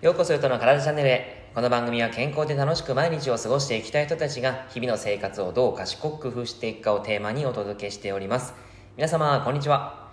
[0.00, 1.50] ようこそよとの体チャンネルへ。
[1.54, 8.54] この番組は健康で楽しく毎日を過ごしていきたい人たちが日々の生活をどう賢く工夫していくかをテーマにお届けしております。
[8.96, 10.08] 皆様こんにちは。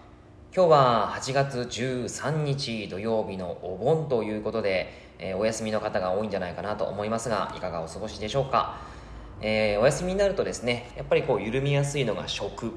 [0.54, 8.95] 今日は8月13日土曜日のお盆ということで、えー、お休みの方が多いんじゃないかなと思いますがいかがお過ごしでしょうか？
[9.42, 12.74] えー、お休みになるとですねやっぱりこう緩みやすいのが食。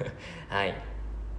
[0.48, 0.74] はい、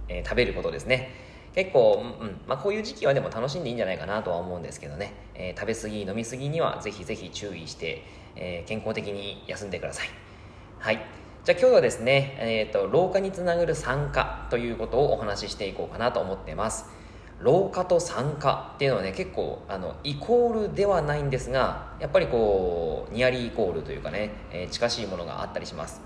[0.08, 1.10] えー、食べることですね。
[1.54, 8.02] 結構、うんまあ、こういう時期はでも楽しんでいいんじゃないかなとは思うんですけどね、えー、食べ過ぎ飲み過ぎにはぜひぜひ注意して、
[8.34, 10.08] えー、健康的に休んでください。
[10.80, 11.00] はい。
[11.44, 16.86] じゃあ今日はですね、えーと、老化につながる酸化ということをお話ししていこうかなと思ってます。
[17.40, 26.00] 老化と酸化っていうのはね結構あのイコールではないんですがやっぱりこうニアリーイコールというかね、えー、近しいものがあったりします。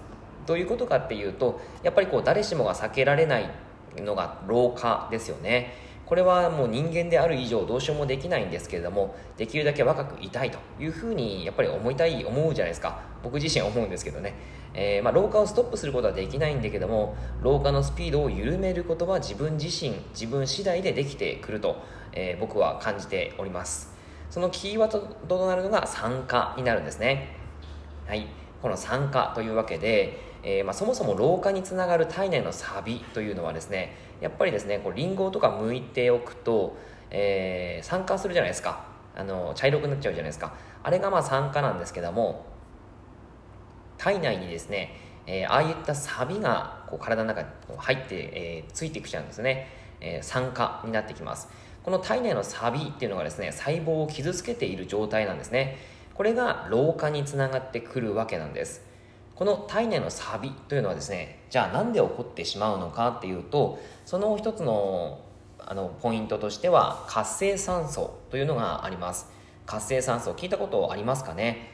[0.47, 3.51] どういうことかっていうとやっぱりこう誰しもが避けられない
[3.99, 5.88] のが老化ですよね。
[6.09, 13.03] これはもう人間である以上どうしようもできないんですけれどもできるだけ若くいたいというふうにやっぱり思いたい思うじゃないですか。
[13.23, 14.35] 僕自身思うんですけどね、
[14.73, 23.93] えー、まあ、老化をストップすることはできないんだけども老化のスピードを緩めることは自分自身自分次第でできてくると、えー、僕は感じております。
[24.31, 25.01] そのキーワード
[25.39, 27.37] となるのが酸化になるんですね。
[28.07, 28.27] はい。
[28.63, 36.77] この酸化というわけでえー、まあ、そもそも老化につながる体内のサビというのはですねやっぱりですねこうリンゴとか剥いておくと、
[37.11, 38.87] えー、酸化するじゃないですか。
[39.17, 40.53] あの茶色くなっちゃうじゃないですか。
[40.83, 42.47] あれがまあ酸化なんですけども
[43.97, 44.95] 体内にですね、
[45.27, 49.69] えー、ああいったサビがこう体の中に入って、えー、ついてきちゃうんですね、
[50.01, 51.49] えー、酸化になってきます。
[51.83, 55.79] この体内のサビっていうのがですね細胞を傷つけている状態なんですね。
[56.15, 58.88] これが老化につながってくるわけなんです。
[59.39, 65.21] この体内のサビというのはですねじゃあなんで起こってしまうのかっていうとその一つの
[65.61, 69.29] あのポイントとしては活性酸素というのがあります。
[69.65, 71.71] 活性酸素聞いたことありますかね？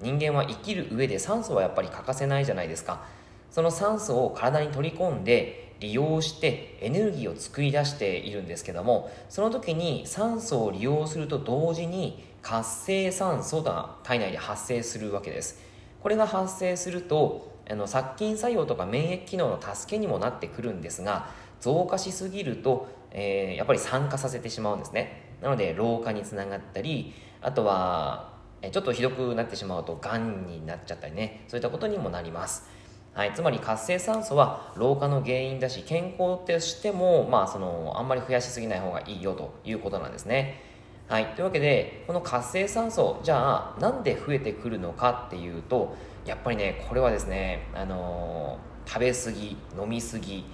[0.00, 3.04] 人間は生きる上で酸素はやっぱり欠かせないじゃないですか。
[3.50, 15.73] その酸素を体に取り込んで利用してエネルギーを作り出しているんですけどもその時に酸素を利用すると同時に活性酸素が体内で発生するわけです。
[16.04, 21.30] これが発生するとあの殺菌作用とか免疫機能の助けにもなってくるんですが
[21.62, 25.34] 増加しすぎると、えー、やっぱり酸化させてしまうんですね。
[25.40, 28.34] なので老化につながったりあとは
[28.70, 31.46] ちょっとひどくなってしまうとがんになっちゃったりね。
[31.48, 32.68] そういったことにもなります。
[33.14, 40.73] はい、つまり活性酸素は老化の原因だし健康としても、まあ、そのあんまり増やしすぎない方がいいよということなんですね。
[41.06, 45.94] はい、というわけでこの活性酸素じゃあなんで増えてくるのかっていうと
[46.24, 50.44] やっぱりねこれはですね、あのー、食べ過ぎ飲み過ぎ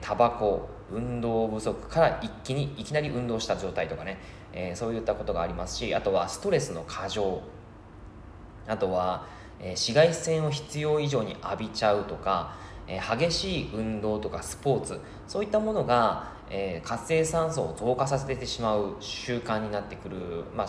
[0.00, 4.18] タバコ運動不足から一気にいきなり運動した状態とかね、
[4.52, 7.42] えー、そういったことがありますしあとはストレスの過剰
[8.68, 9.26] あとは、
[9.60, 12.56] えー、紫外線を必要以上に浴びちゃうとか、
[12.88, 20.16] え、激しい運動とかスポーツそういったものがえ、活性酸素を増加させてしまう習慣になってくる、
[20.54, 20.68] まあ、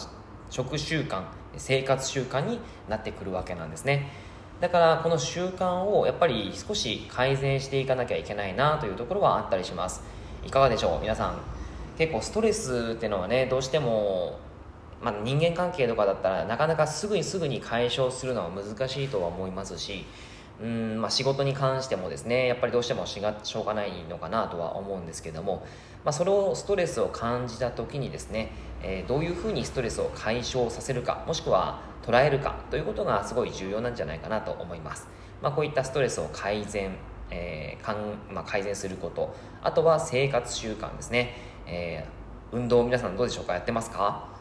[0.50, 1.22] 食習慣
[1.56, 4.12] 生活習慣になってくるわけなんですね。
[4.60, 10.02] だからこの習慣をやっぱり少し改善していかなきゃいけないなというところはあったりします。
[10.44, 11.02] いかがでしょう？
[11.02, 11.38] 皆さん。
[11.98, 14.40] 結構ストレスっていうのはねどうしても、
[15.02, 20.06] まあ、人間関係とかだったらなかなかすぐにすぐに解消するのは難しいとは思いますし
[20.62, 25.64] うんまあ、仕事に関してもですねやっぱりどうしてもしがしょうがないのかなとは思うんですけども、
[26.04, 28.52] まあ、それをストレスを感じた時にですね、
[28.82, 35.08] えー、どういうふうにストレスを解消させるかもしくは捉えるかということがすごい重要なんじゃないかなと思います、
[35.44, 36.96] まあ、こういったストレスを改善、
[37.30, 37.98] えーかん
[38.34, 41.36] まあ、改善することあとは生活習慣ですね、
[41.68, 43.54] えー、運動皆さんどうでしょうか？
[43.54, 44.37] やってますか？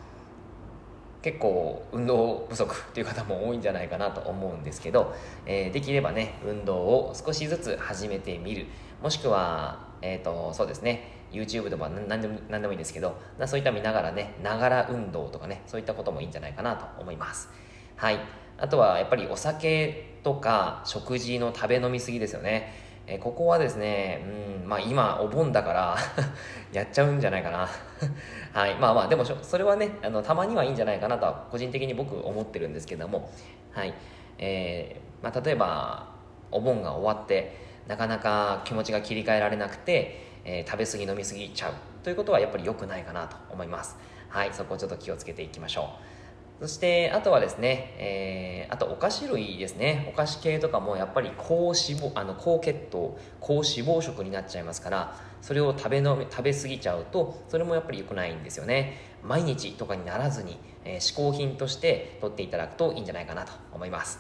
[1.27, 5.13] 結構運動不足っていう方も多いんじゃないかなと思うんですけど、
[5.45, 8.67] えー、できればね運動を少しずつ始めてみる。
[9.03, 11.27] もしくは、えーと、そうですね。
[11.33, 17.49] YouTube とか何でも何でもいいんですけどそういった見ながらねながら運動とかねそういったこともいいんじゃないかなと思います。
[17.97, 18.21] はい。
[18.57, 22.86] あとはやっぱりお酒とか食事の食べ飲みすぎですよね。
[23.07, 24.25] えここはですね、
[24.63, 25.97] うんまあ、今お盆だから
[26.73, 27.69] やっちゃうんじゃないかな。
[28.53, 33.31] はいまあまあでもそれはねあのたまにはいいんじゃないかなとは個人的に僕思ってるんですけども
[33.73, 33.95] はい
[34.39, 36.09] えー、まあ、例えば
[36.51, 37.57] お盆が終わって
[37.87, 43.97] なかなか気持ちが切り替えられなくて、えー、食べ過ぎ飲み過ぎちゃうということはやっぱり良くないかなと思います。
[44.29, 46.16] はいそこをちょっと気をつけていきましょう。
[46.59, 50.11] そしてあとはですね、えー、あとお菓子類ですね。
[50.11, 58.95] お菓子系とかもやっぱり高脂肪あの高血糖高脂肪食になっちゃいますからそれを食べの食べ過ぎちゃうとそれもやっぱり良くないんですよね。
[59.23, 64.19] 毎日とかにならずに、えー、嗜好品として取っていただくといいんじゃないかなと思います。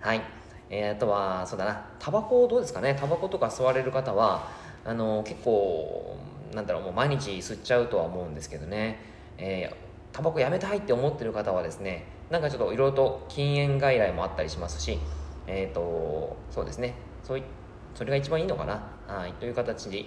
[0.00, 0.22] はい。
[0.68, 1.86] えー、あとはそうだな。
[2.00, 2.96] タバコどうですかね？
[2.98, 4.48] タバコとか吸われる方は
[4.84, 6.16] あの結構
[6.52, 8.98] なんだろうもう毎日吸っちゃうとは思うんですけどね、
[9.38, 9.85] えー
[10.16, 14.98] タバコやめたいって思ってる方はですねなんかちょっといろいろと禁煙外来もあったりしますし
[15.46, 16.94] えっ、ー、とそうですね。
[17.22, 17.42] そい
[17.94, 18.82] それが一番いいのかな。
[19.06, 19.34] はい。
[19.34, 20.06] という形で、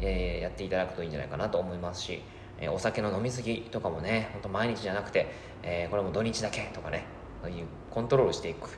[0.00, 2.22] えー、やっていただくといいんじゃないかなと思いますし、
[2.60, 5.30] えー、お酒の飲み過ぎとかもねほんと毎日じゃなくて、
[5.62, 7.04] えこれも土日だけとかね
[7.42, 8.70] そういうコントロールしていく。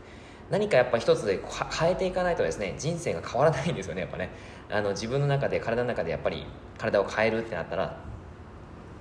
[0.50, 1.40] 何かやっぱ一つで
[1.78, 4.30] 変えていかないとですね人生が変わらないんですよねやっぱね。
[4.68, 6.44] あの自分の中で体の中でやっぱり
[6.78, 7.96] 体を変えるってなったら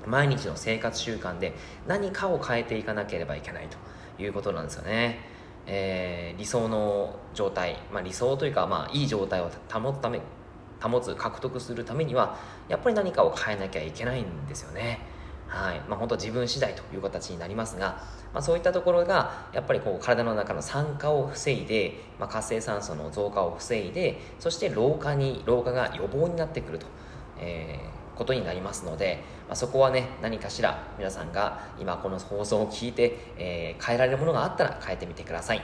[0.07, 1.53] 毎日の生活習慣で
[1.88, 5.19] 何かを変えていかなければいけないということなんですよね、
[5.65, 10.21] えー、理想の状態、まあ、理想というか、まあ、いい状態を保つため
[10.81, 15.00] 保つ獲得するためにはやっぱり何かを変えなきゃいけないんですよね。
[15.47, 15.79] はい。
[15.88, 18.03] まあ、本当自分次第という形になりますが、
[18.33, 26.88] まあ、そういったところがやっぱりこう体の中の酸化を防いで、まあ、活性酸素の増加を防いでそして老化に老化が予防になってくると、
[27.39, 35.62] えーことになりますので、まあ、そこはね何かしら皆さんが今この放送を聞いて、えー、変えられるものがあったら変えてみてください。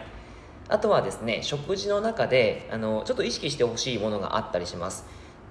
[0.67, 5.03] あとはですね食事の中であのちょっと意識してほしいものがあったりします、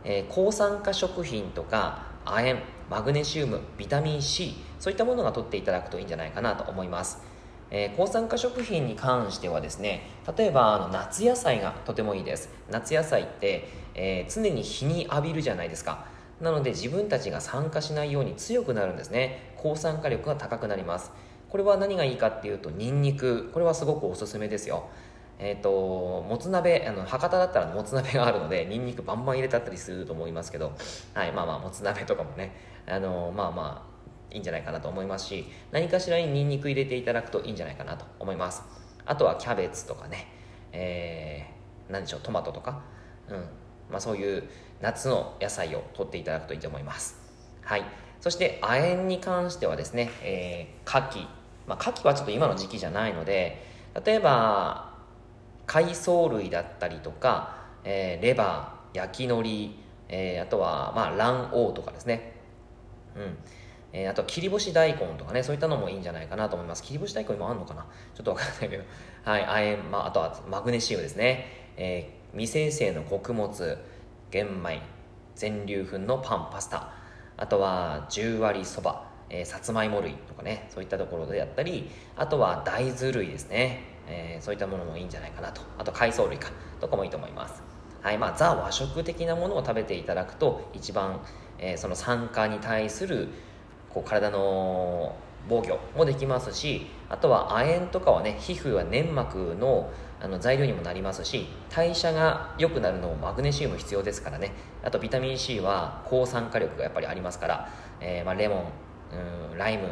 [0.04, 7.20] えー、抗酸化食品とか亜鉛マグネシウムビタミン C そういったものが取っていただくといいんじゃないかなと思います。
[7.70, 10.08] えー、抗酸化食品に関してはですね
[10.38, 12.48] 例えばあの夏野菜がとてもいいです。
[12.70, 16.06] 夏野菜って、えー、常に日に浴びるじゃないですか。
[16.40, 19.52] なので自分たちが酸化しないように強くなるんですね。
[19.56, 21.10] 抗酸化力が高くなります。
[21.48, 23.50] これは何がいいかっていうとニンニク。
[23.52, 24.88] これはすごくおすすめですよ。
[25.40, 25.70] えっ、ー、と
[26.28, 30.72] もつ鍋あの博多だったらもつ鍋があるのでニンニクバンバン入れたったりすると思いますけど。
[31.14, 32.54] はいまあまあもつ鍋とかもね。
[32.86, 38.62] あのまあまあいいんじゃないかなと思いますし何かしらにニンニク入れていただくといいんじゃないかなと思います。
[39.06, 40.28] あとはキャベツとかね。
[40.72, 42.82] えー、何でしょうトマトとか。
[43.28, 43.44] うん。
[43.90, 44.44] まあそういう
[44.80, 47.20] 夏の野菜を取っていただくといいと思います。
[47.62, 47.84] はい。
[48.20, 51.26] そして亜鉛に関してはですね、えー、牡蠣。
[51.66, 53.62] まあ、牡蠣はちょっと今の時期じゃないので
[54.04, 54.94] 例えば
[55.66, 59.70] 海藻類だったりとか、えー、レバー焼き海苔、
[60.08, 62.32] えー、あとは、まあ、卵黄とかですね。
[63.14, 63.36] うん。
[63.92, 66.82] えー、あと切り干し大根とかねそういったのもいいんじゃないかなと思います。
[66.82, 67.86] 切り干し大根今あるのかな？
[68.14, 68.84] ちょっとわからないけど。
[69.24, 73.78] はい亜鉛、まあ、あとはマグネシウムですね、えー、未生成の穀物
[74.30, 74.82] 玄米
[75.34, 76.92] 全粒粉のパンパスタ。
[77.36, 85.62] あとは十割そば、えー、さつまいも類とかねそういったところでやったりあとは大豆類ですね、えー、そういったものもいいんじゃないかなと。
[85.78, 86.50] あと海藻類か。
[86.80, 87.62] とかもいいと思います。
[88.02, 91.20] はいまあザ和食的なものを食べていただくと一番、
[91.58, 93.28] えー、その酸化に対する
[93.90, 95.16] こう体の
[95.48, 99.90] 防御もできますしあとは亜鉛とかはね皮膚は粘膜の
[100.20, 104.50] あの材料にもなりますし代謝が良くなるのもマグネシウム必要ですからね。
[104.82, 107.68] あとビタミン C は抗酸化力がやっぱりありますから、
[108.00, 109.88] えー、まあ、レモンうんライム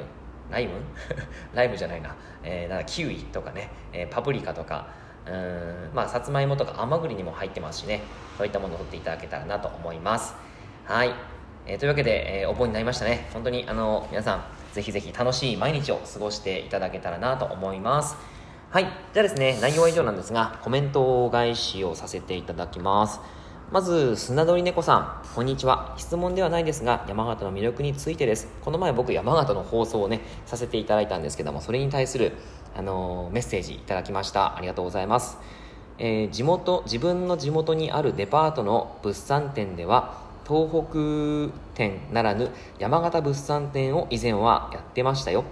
[0.51, 0.73] ライム？
[1.55, 4.89] ライムじゃないな,、えー、なんかキウイとかね、えー、パプリカとか
[5.27, 8.01] うんまあさつまいもとか甘栗にも入ってますしね。
[8.37, 10.35] そういったものを取っていただけたらなと思います。
[10.85, 11.15] はい、
[11.67, 13.29] えー、というわけで、えー、お盆になりましたね。
[13.33, 14.45] 本当にあの皆さん
[14.77, 18.15] ぜひぜひ楽しい毎日を過ごしていただけたらなと思います
[18.71, 18.85] はい。
[19.15, 23.21] じゃあですね、内容は以上なんですが、コメント返しをさせていただきます。
[23.73, 25.95] まず、砂鳥猫さん、こんにちは。
[25.97, 28.49] 質問ではないですが、山形の魅力についてです。
[28.63, 32.33] この前僕、山形の放送をね、させていただいたんですけども、それに対する、
[32.77, 34.59] あのー、メッセージいただきました。
[34.59, 35.39] ありがとうございます。
[35.99, 45.45] えー、地元、自分の地元にあるデパートの物産展では、東北店ならぬ山形物産展を以前はやってましたよ。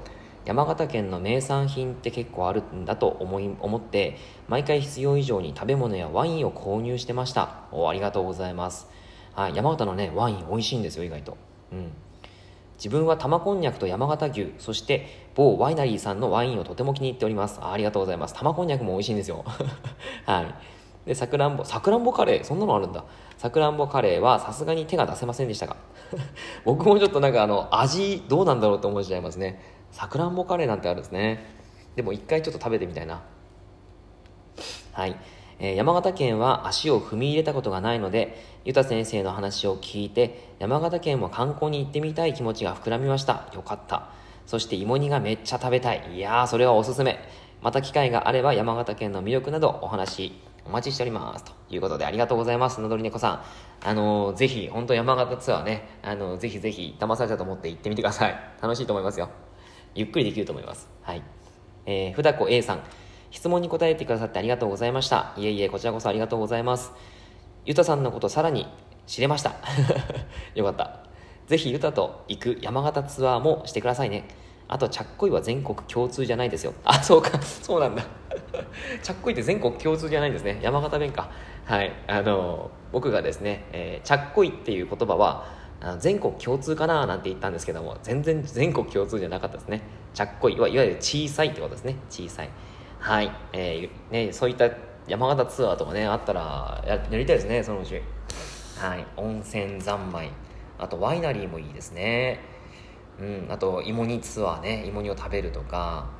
[0.44, 7.64] 山形県の名産品って結構あるんだと思い思って毎回必要以上に食べ物やワインを購入してました。
[7.72, 8.86] おありがとうございます、
[9.34, 11.36] はい、山形のねワイン美味しいんですよ意外と。
[11.72, 11.92] うん。
[12.76, 17.58] 自分は玉こんにゃくと山形牛そして某ワイナリーさんのワインをとても気に入っております。
[17.62, 18.34] ありがとうございます。
[18.34, 19.44] 玉こんにゃくも美味しいんですよ。
[20.26, 20.54] はい。
[21.06, 23.04] でさくらんぼさくらんぼカレーそんなのあるんだ。
[23.36, 25.76] さくらんぼカレーはさすがに手が出せませんでしたが。
[26.64, 29.60] 僕もちょっとなんかあの味どうなんだろうと思っちゃいますね。
[29.90, 31.46] さくらんぼカレーなんてあるんですね。
[31.94, 33.22] でも一回ちょっと食べてみたいな。
[34.92, 35.16] はい、
[35.58, 43.48] えー、山形県は足を踏み入れたことがないのでゆた先生の話を聞いて山形県も観光に行ってみたい気持ちが膨らみました。
[43.52, 44.08] よかった。
[44.46, 46.02] そして芋煮がめっちゃ食べたい。
[46.14, 47.18] いやーそれはおすすめ。
[47.60, 51.44] また機会があれば山形県の魅力などお話お待ちしております。
[51.44, 53.44] ということでありがとうございますのどり猫さん。
[53.86, 58.36] あのー、ぜひ本当山形ツアーねあのー、ぜひぜひ騙されたと思って行ってみてください。
[58.62, 59.28] 楽しいと思いますよ。
[59.94, 60.88] ゆっくりできると思います。
[61.02, 61.22] はい。
[61.86, 62.80] えー、ふだこ A さん。
[63.30, 65.34] 質問に答えてくださってありがとうございました。
[65.36, 66.92] いえいえこちらこそありがとうございます。
[67.66, 68.66] ゆたさんのことさらに
[69.06, 69.52] 知れました。
[70.54, 71.00] よかった。
[71.46, 74.28] ぜひユタと行く山形ツアーもしてくださいね。
[74.66, 76.72] あと、ちゃっこいは全国共通じゃないですよ。
[76.84, 77.40] あ、そうか。
[77.42, 78.02] そうなんだ。
[79.02, 80.60] ちゃっこいって全国共通じゃないんですね。
[80.62, 81.30] 山形弁か。
[81.64, 81.92] はい。
[82.06, 85.46] あの、僕がですね、えー、ちゃっこいっていう言葉は、
[85.98, 89.82] 全国共通かななんて言ったんですけども、全然全国共通じゃなかったですね。
[90.14, 91.96] ちゃっこいはいわゆる小さいってことですね。
[92.08, 92.50] 小さい。
[92.98, 93.30] はい。
[93.52, 94.70] えー、ね、そういった
[95.06, 98.00] 山形ツアーとかね、あったらや、やりたいですね、そのうち。
[98.78, 99.06] はい。
[99.16, 100.30] 温泉三昧。
[100.78, 102.40] あとワイナリーもいいですね、
[103.20, 106.10] うん、あと芋煮ツアーね芋煮を食べるとか、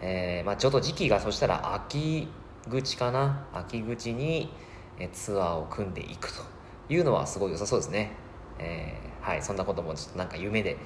[0.00, 2.28] えーまあ、ちょっと時期がそしたら秋
[2.70, 3.46] 口かな？
[3.54, 4.50] 秋口に
[5.12, 6.42] ツアーを組んでいくと
[6.88, 8.12] いうのはすごい良さそうですね、
[8.58, 10.76] えー、はいそんなこともちょっとなんか夢で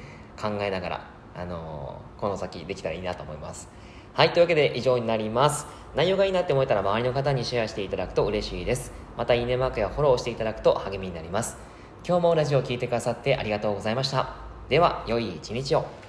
[0.40, 3.68] 考えながら、あのー、この先できたらいいなと思います。
[4.12, 5.66] はいというわけで以上になります。
[5.94, 8.92] 内容がいいなって思えたら周りの方にシェアしていただくと嬉しいです。
[9.16, 11.56] またいいねマークやフォローしていただくと励みになります。
[12.06, 14.36] 今日もラジオを聴いてくださってありがとうございました。
[14.68, 15.99] では、良い一日を。